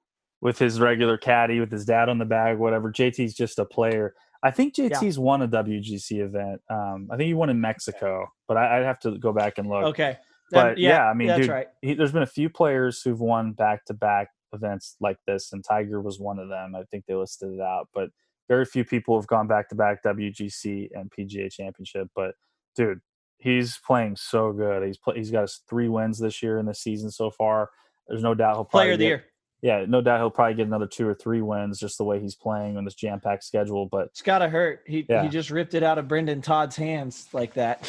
[0.41, 2.91] with his regular caddy, with his dad on the bag, whatever.
[2.91, 4.13] JT's just a player.
[4.43, 6.61] I think JT's won a WGC event.
[6.69, 9.67] Um, I think he won in Mexico, but I, I'd have to go back and
[9.67, 9.83] look.
[9.85, 10.17] Okay.
[10.51, 11.67] But Then- yeah, I mean, that's dude, right.
[11.81, 16.19] he, there's been a few players who've won back-to-back events like this, and Tiger was
[16.19, 16.75] one of them.
[16.75, 18.09] I think they listed it out, but
[18.47, 22.09] very few people have gone back-to-back WGC and PGA Championship.
[22.15, 22.35] But
[22.75, 22.99] dude,
[23.39, 24.85] he's playing so good.
[24.85, 27.69] He's play, he's got his three wins this year in the season so far.
[28.07, 29.25] There's no doubt he'll Player of the get- year.
[29.65, 32.35] Yeah, no doubt he'll probably get another two or three wins just the way he's
[32.35, 33.87] playing on this jam-packed schedule.
[33.87, 34.83] But It's gotta hurt.
[34.85, 35.23] He Yeah.
[35.23, 37.81] he just ripped it out of Brendon Todd's hands like that.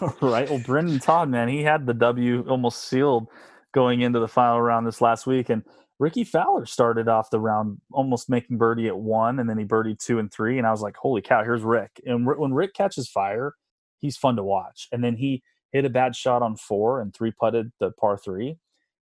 [0.20, 0.48] right.
[0.48, 3.26] Well, Brendon Todd, man, he had the W almost sealed
[3.72, 5.64] going into the final round this last week, and
[5.98, 9.98] Rickie Fowler started off the round almost making birdie at one, and then he birdied
[9.98, 13.08] two and three, and I was like, "Holy cow, here's Rick!" And when Rick catches
[13.08, 13.54] fire,
[13.98, 14.86] he's fun to watch.
[14.92, 18.58] And then he hit a bad shot on four and three putted the par three,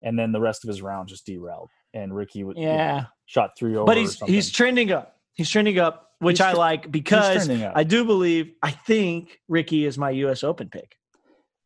[0.01, 1.69] and then the rest of his round just derailed.
[1.93, 3.05] And Rickie would yeah.
[3.25, 3.85] shot three over.
[3.85, 5.17] But he's he's trending up.
[5.33, 7.49] He's trending up, which He's I tre- like because.
[7.49, 10.95] I do believe I think Rickie is my US Open pick.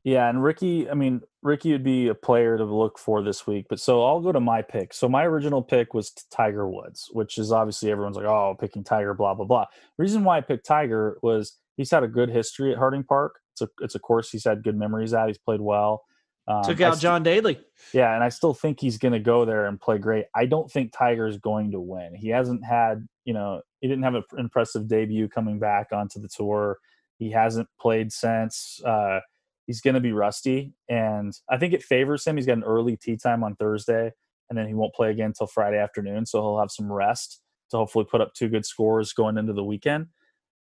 [0.04, 3.68] Yeah, and Rickie, I mean, Rickie would be a player to look for this week.
[3.70, 4.94] But so I'll go to my pick.
[4.94, 9.14] So my original pick was Tiger Woods, which is obviously everyone's like, oh, picking Tiger,
[9.14, 9.66] blah, blah, blah.
[9.98, 13.40] Reason why I picked Tiger was he's had a good history at Harding Park.
[13.54, 15.28] It's a it's a course he's had good memories at.
[15.28, 16.04] He's played well.
[16.48, 17.60] Um, Took out st- John Daly.
[17.94, 20.26] Yeah, and I still think he's going to go there and play great.
[20.36, 22.16] I don't think Tiger's going to win.
[22.16, 26.28] He hasn't had, you know, he didn't have an impressive debut coming back onto the
[26.28, 26.80] tour.
[27.18, 28.82] He hasn't played since.
[28.86, 29.20] Uh,
[29.68, 32.36] he's going to be rusty, and I think it favors him.
[32.36, 34.12] He's got an early tee time on Thursday,
[34.50, 37.40] and then he won't play again until Friday afternoon, so he'll have some rest
[37.72, 40.08] to hopefully put up two good scores going into the weekend.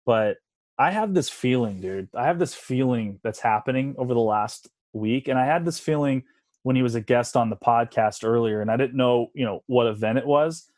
[0.06, 0.38] But
[0.78, 2.10] I have this feeling, dude.
[2.16, 6.24] I have this feeling that's happening over the last week, and I had this feeling
[6.64, 9.62] when he was a guest on the podcast earlier, and I didn't know, you know,
[9.68, 10.70] what event it was.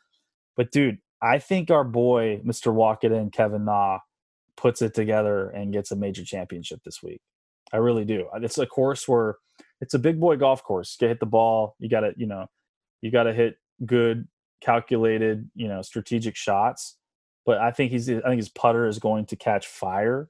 [0.56, 2.72] But dude, I think our boy, Mr.
[2.72, 4.00] Walk It In, Kevin Na,
[4.56, 7.20] puts it together and gets a major championship this week.
[7.72, 8.26] I really do.
[8.34, 9.36] It's a course where
[9.80, 10.96] it's a big boy golf course.
[11.00, 11.76] You hit the ball.
[11.78, 12.46] You got to, you know,
[13.00, 14.26] you got to hit good,
[14.60, 16.96] calculated, you know, strategic shots.
[17.46, 20.28] But I think he's, I think his putter is going to catch fire.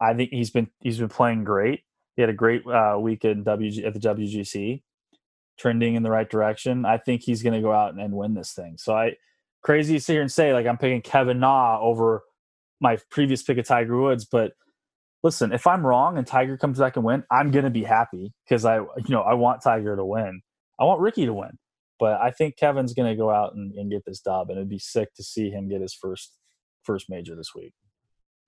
[0.00, 1.82] I think he's been, he's been playing great.
[2.16, 4.82] He had a great uh, week in WG at the WGC,
[5.58, 6.84] trending in the right direction.
[6.84, 8.76] I think he's going to go out and, and win this thing.
[8.78, 9.16] So I,
[9.62, 12.22] crazy to sit here and say like I'm picking Kevin Na over
[12.80, 14.52] my previous pick of Tiger Woods, but
[15.24, 18.64] listen, if I'm wrong and Tiger comes back and win, I'm gonna be happy because
[18.64, 20.40] I, you know, I want Tiger to win.
[20.78, 21.58] I want Rickie to win,
[21.98, 24.78] but I think Kevin's gonna go out and, and get this dub, and it'd be
[24.78, 26.32] sick to see him get his first
[26.84, 27.72] first major this week.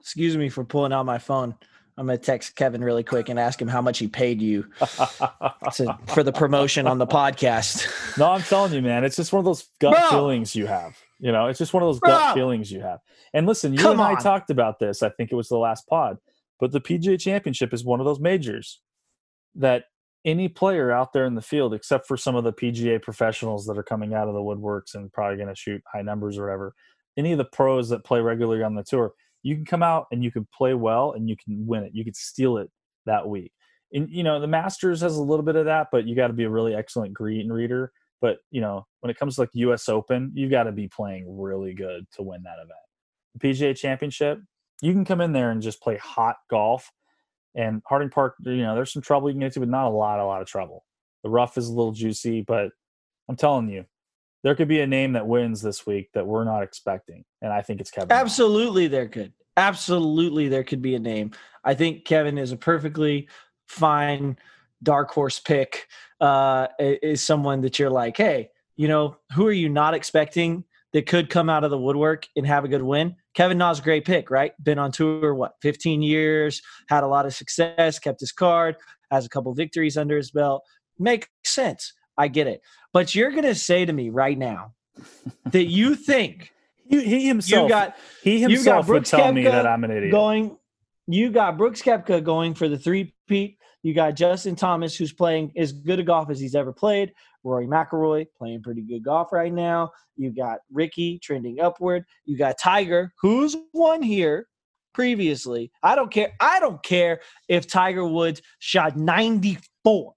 [0.01, 1.57] Excuse me for pulling out my phone.
[1.99, 5.99] I'm gonna text Kevin really quick and ask him how much he paid you to,
[6.07, 7.89] for the promotion on the podcast.
[8.17, 10.11] no, I'm telling you, man, it's just one of those gut Bro.
[10.11, 10.97] feelings you have.
[11.19, 12.11] You know, it's just one of those Bro.
[12.11, 13.01] gut feelings you have.
[13.35, 14.17] And listen, you Come and on.
[14.17, 15.03] I talked about this.
[15.03, 16.19] I think it was the last pod.
[16.61, 18.81] But the PGA Championship is one of those majors
[19.57, 19.85] that
[20.25, 23.77] any player out there in the field, except for some of the PGA professionals that
[23.77, 26.75] are coming out of the woodworks and probably going to shoot high numbers or whatever,
[27.17, 29.13] any of the pros that play regularly on the tour,
[29.49, 31.93] you can come out and you can play well and you can win it.
[31.95, 32.71] You can steal it
[33.07, 33.53] that week.
[33.93, 36.35] And you know, the Masters has a little bit of that, but you got to
[36.35, 37.91] be a really excellent green reader.
[38.21, 41.25] But you know, when it comes to like US Open, you've got to be playing
[41.27, 42.73] really good to win that event.
[43.35, 44.39] The PGA Championship,
[44.83, 46.91] you can come in there and just play hot golf.
[47.55, 49.91] And Harding Park, you know, there's some trouble you can get to, but not a
[49.91, 50.85] lot, a lot of trouble.
[51.25, 52.71] The rough is a little juicy, but
[53.29, 53.87] I'm telling you,
[54.43, 57.63] there could be a name that wins this week that we're not expecting, and I
[57.63, 58.13] think it's Kevin.
[58.13, 59.33] Absolutely, there could.
[59.57, 61.33] Absolutely, there could be a name.
[61.65, 63.29] I think Kevin is a perfectly
[63.67, 64.39] fine
[64.83, 65.89] dark horse pick.
[66.21, 71.07] Uh, is someone that you're like, hey, you know, who are you not expecting that
[71.07, 73.17] could come out of the woodwork and have a good win?
[73.35, 74.53] Kevin Na's a great pick, right?
[74.63, 78.77] Been on tour, what, 15 years, had a lot of success, kept his card,
[79.11, 80.63] has a couple victories under his belt.
[80.99, 81.93] Makes sense.
[82.19, 82.61] I get it.
[82.93, 84.75] But you're going to say to me right now
[85.47, 86.53] that you think
[86.87, 89.93] he, he himself, you got, he himself got would tell Koepka me that I'm an
[89.93, 90.13] idiot.
[90.13, 90.59] Going,
[91.07, 93.59] you got Brooks Koepka going for the three peat.
[93.83, 97.13] You got Justin Thomas, who's playing as good a golf as he's ever played.
[97.45, 99.93] Rory McIlroy playing pretty good golf right now.
[100.17, 102.05] You got Rickie trending upward.
[102.25, 104.49] You got Tiger, who's won here
[104.93, 105.71] previously.
[105.83, 106.33] I don't care.
[106.41, 110.15] I don't care if Tiger Woods shot 94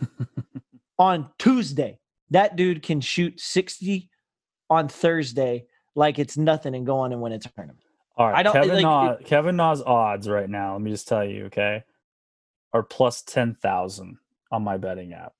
[0.98, 1.98] on Tuesday.
[2.30, 4.10] That dude can shoot 60
[4.70, 7.80] on Thursday like it's nothing and go on and win a tournament.
[8.16, 10.72] All right, I don't Kevin like, Na, it, Kevin Na's odds right now.
[10.72, 11.84] Let me just tell you, okay,
[12.72, 14.18] are plus ten thousand
[14.50, 15.34] on my betting app.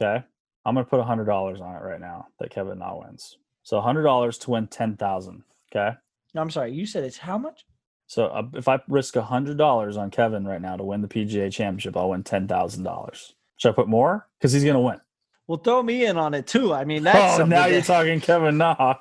[0.00, 0.24] Okay,
[0.64, 3.38] I'm gonna put a hundred dollars on it right now that Kevin Na wins.
[3.64, 5.42] So a hundred dollars to win ten thousand.
[5.74, 5.96] Okay.
[6.34, 6.72] No, I'm sorry.
[6.72, 7.64] You said it's how much?
[8.06, 11.08] So uh, if I risk a hundred dollars on Kevin right now to win the
[11.08, 13.34] PGA Championship, I'll win ten thousand dollars.
[13.62, 14.26] Should I put more?
[14.38, 15.00] Because he's gonna win.
[15.46, 16.74] Well, throw me in on it too.
[16.74, 18.96] I mean, that's oh, now you're talking Kevin Na.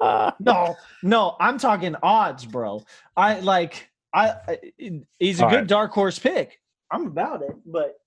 [0.40, 2.86] no, no, I'm talking odds, bro.
[3.14, 4.36] I like I.
[5.18, 5.66] He's a All good right.
[5.66, 6.58] dark horse pick.
[6.90, 8.00] I'm about it, but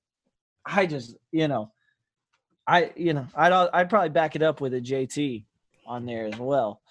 [0.65, 1.71] I just you know
[2.65, 5.45] I you know I'd I'd probably back it up with a JT
[5.85, 6.81] on there as well.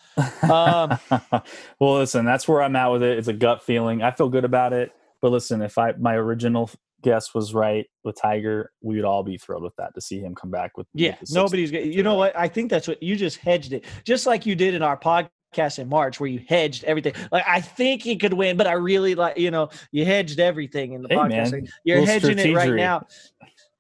[0.43, 1.01] Um,
[1.81, 3.19] well, listen, that's where I'm at with it.
[3.19, 4.03] It's a gut feeling.
[4.03, 4.93] I feel good about it.
[5.21, 6.71] But listen, if I my original
[7.03, 10.35] guess was right with Tiger, we would all be thrilled with that to see him
[10.35, 10.87] come back with.
[10.95, 11.71] Yeah, with nobody's.
[11.71, 12.37] You know what?
[12.37, 15.79] I think that's what you just hedged it, just like you did in our podcast
[15.79, 17.15] in March, where you hedged everything.
[17.33, 20.93] Like I think he could win, but I really like you know you hedged everything
[20.93, 21.53] in the hey, podcast.
[21.53, 23.07] Man, You're hedging it right now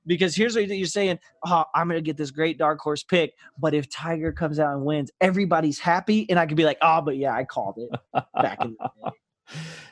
[0.06, 3.74] because here's what you're saying oh, i'm gonna get this great dark horse pick but
[3.74, 7.16] if tiger comes out and wins everybody's happy and i could be like oh but
[7.16, 9.16] yeah i called it back in the day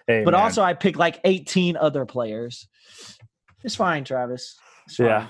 [0.07, 0.41] hey, but man.
[0.41, 2.69] also i picked like 18 other players
[3.65, 5.07] it's fine travis it's fine.
[5.07, 5.27] yeah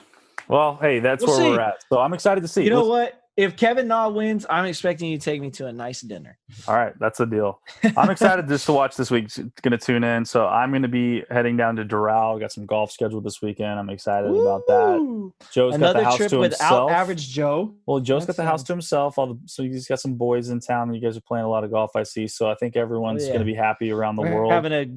[0.49, 1.51] well hey that's we'll where see.
[1.51, 4.65] we're at so i'm excited to see you know what if Kevin Na wins, I'm
[4.65, 6.37] expecting you to take me to a nice dinner.
[6.67, 7.61] All right, that's a deal.
[7.97, 9.33] I'm excited just to watch this week.
[9.63, 12.41] Going to tune in, so I'm going to be heading down to Doral.
[12.41, 13.79] Got some golf scheduled this weekend.
[13.79, 15.33] I'm excited about that.
[15.53, 16.91] Joe's got Another the house trip to without himself.
[16.91, 17.77] average Joe.
[17.87, 19.19] Well, Joe's That got the house to himself.
[19.19, 20.93] All the, so he's got some boys in town.
[20.93, 22.27] You guys are playing a lot of golf, I see.
[22.27, 23.35] So I think everyone's oh, yeah.
[23.35, 24.53] going to be happy around the We're world.
[24.53, 24.91] having a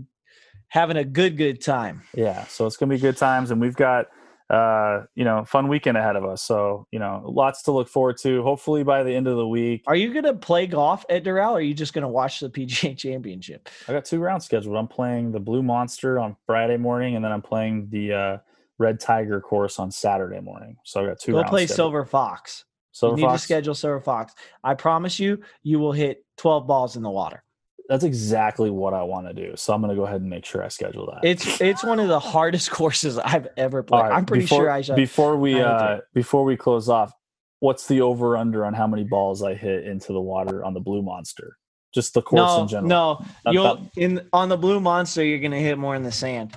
[0.71, 2.01] having a good good time.
[2.15, 4.07] yeah, so it's going to be good times, and we've got
[4.49, 6.41] uh, you know fun weekend ahead of us.
[6.41, 8.41] So you know lots to look forward to.
[8.41, 11.51] Hopefully by the end of the week, Are you gonna play golf at Doral?
[11.51, 13.69] Or are you just gonna watch the PGA Championship?
[13.87, 14.75] I got two rounds scheduled.
[14.75, 18.37] I'm playing the Blue Monster on Friday morning, and then I'm playing the uh,
[18.77, 20.77] Red Tiger course on Saturday morning.
[20.85, 21.75] So I got two Go play scheduled.
[21.75, 22.65] Silver Fox.
[22.93, 23.41] Silver you need Fox.
[23.41, 24.33] to schedule Silver Fox.
[24.63, 27.43] I promise you, you will hit 12 balls in the water.
[27.91, 29.51] That's exactly what I want to do.
[29.57, 31.27] So I'm going to go ahead and make sure I schedule that.
[31.27, 34.03] It's it's one of the hardest courses I've ever played.
[34.03, 34.95] Right, I'm pretty before, sure I should.
[34.95, 37.11] Before we uh, before we close off,
[37.59, 40.79] what's the over under on how many balls I hit into the water on the
[40.79, 41.57] Blue Monster?
[41.93, 42.87] Just the course no, in general.
[42.87, 45.25] no, Not you'll that- in on the Blue Monster.
[45.25, 46.55] You're gonna hit more in the sand.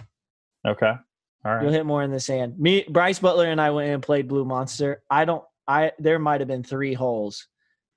[0.65, 0.93] Okay.
[1.45, 2.61] All You'll hit more in the sand.
[2.61, 5.03] Me, Bryce Butler, and I went and played Blue Monster.
[5.11, 5.43] I don't.
[5.67, 7.49] I there might have been three holes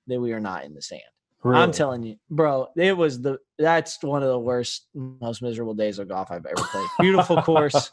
[0.08, 1.02] that we are not in the sand.
[1.44, 5.98] I'm telling you, bro, it was the that's one of the worst, most miserable days
[5.98, 6.86] of golf I've ever played.
[7.00, 7.92] Beautiful course,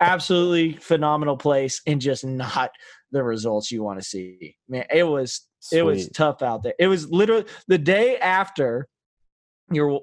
[0.00, 2.70] absolutely phenomenal place, and just not
[3.12, 4.56] the results you want to see.
[4.68, 6.74] Man, it was it was tough out there.
[6.78, 8.88] It was literally the day after
[9.70, 10.00] your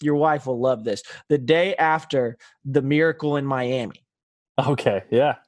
[0.00, 1.02] your wife will love this.
[1.28, 4.04] The day after the miracle in Miami.
[4.58, 5.02] Okay.
[5.10, 5.36] Yeah.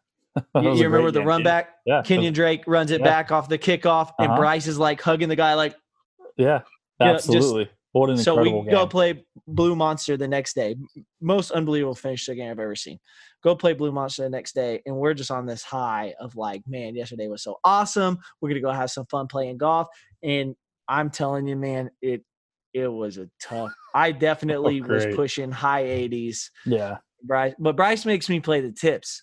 [0.61, 1.75] You, you remember the game, run back?
[1.87, 2.03] Yeah.
[2.03, 3.07] Kenyon Drake runs it Yeah.
[3.07, 4.37] back off the kickoff, and Uh-huh.
[4.41, 5.77] Bryce is like hugging the guy like
[6.37, 6.61] Yeah.
[7.01, 7.71] Yeah, just- Absolutely.
[7.93, 10.77] what an so we incredible go play Blue Monster the next day.
[11.21, 12.99] Most unbelievable finish to a game I've ever seen.
[13.43, 16.63] Go play Blue Monster the next day, and we're just on this high of like,
[16.67, 18.19] man, yesterday was so awesome.
[18.41, 19.89] We're gonna go have some fun playing golf,
[20.23, 20.55] and
[20.89, 22.23] I'm telling you, man, it
[22.73, 23.73] it was a tough.
[23.95, 25.17] I oh, definitely was Oh, great.
[25.17, 26.51] pushing high 80s.
[26.67, 26.99] Yeah.
[27.23, 29.23] Bryce, but Bryce makes me play the tips.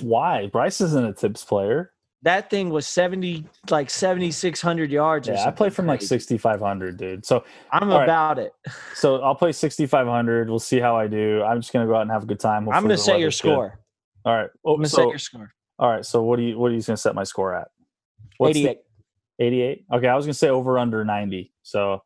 [0.00, 0.46] Why?
[0.48, 1.92] Bryce isn't a tips player.
[2.22, 5.28] That thing was 70, like 7,600 yards.
[5.28, 7.24] Yeah, I play from like 6,500, dude.
[7.24, 8.04] So, I'm all right.
[8.04, 8.52] about it.
[8.94, 10.48] so I'll play 6,500.
[10.48, 11.42] We'll see how I do.
[11.42, 12.68] I'm just gonna go out and have a good time.
[12.68, 13.52] I'm gonna set your weather's good.
[13.52, 13.80] score.
[14.24, 14.44] All right.
[14.44, 15.52] I'm Oh, gonna so, set your score.
[15.78, 16.04] all right.
[16.04, 17.68] So what do you what are you gonna set my score at?
[18.38, 18.78] What's the- 88.
[19.38, 19.84] 88.
[19.92, 21.52] Okay, I was gonna say over under 90.
[21.62, 22.02] So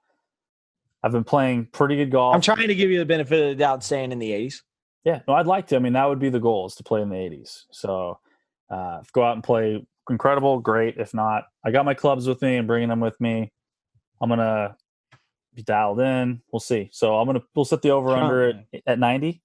[1.03, 2.35] I've been playing pretty good golf.
[2.35, 4.63] I'm trying to give you the benefit of the doubt, staying in the 80s.
[5.05, 5.77] Yeah, no, I'd like to.
[5.77, 7.65] I mean, that would be the goal is to play in the 80s.
[7.71, 8.19] So
[8.71, 10.97] uh, go out and play incredible, great.
[10.99, 13.53] If not, I got my clubs with me and bringing them with me.
[14.21, 14.77] I'm gonna
[15.55, 16.43] be dialed in.
[16.53, 16.91] We'll see.
[16.93, 19.43] So I'm gonna we'll set the over under at, at 90.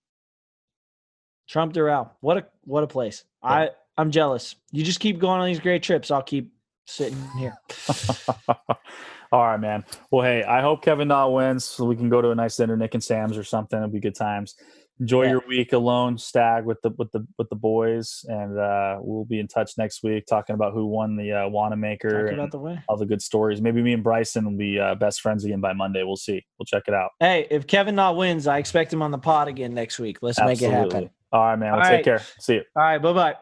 [1.47, 2.10] Trump Doral.
[2.21, 3.23] What a what a place.
[3.41, 4.56] I I'm jealous.
[4.71, 6.12] You just keep going on these great trips.
[6.12, 6.51] I'll keep
[6.86, 7.56] sitting here.
[9.32, 9.84] All right, man.
[10.12, 12.78] Well, hey, I hope Kevin Na wins so we can go to a nice dinner,
[12.78, 13.78] Nick and Sam's or something.
[13.78, 14.56] It'll be good times.
[14.99, 15.31] Enjoy Yeah.
[15.31, 19.39] your week alone, stag with the with the with the boys, and uh, we'll be
[19.39, 22.79] in touch next week talking about who won the uh, Wanamaker and about the way.
[22.88, 23.62] all the good stories.
[23.62, 26.03] Maybe me and Bryson will be uh, best friends again by Monday.
[26.03, 26.45] We'll see.
[26.58, 27.12] We'll check it out.
[27.19, 30.19] Hey, if Kevin Na wins, I expect him on the pod again next week.
[30.21, 31.10] Let's make it happen.
[31.34, 31.73] All right, man.
[31.73, 32.03] Well, All take right.
[32.05, 32.21] care.
[32.39, 32.62] See you.
[32.77, 33.36] All right, bye bye.